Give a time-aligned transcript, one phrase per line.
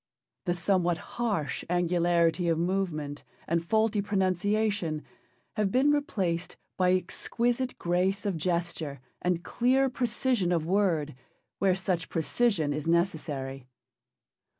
[0.45, 5.03] The somewhat harsh angularity of movement and faulty pronunciation
[5.57, 11.13] have been replaced by exquisite grace of gesture and clear precision of word,
[11.59, 13.67] where such precision is necessary.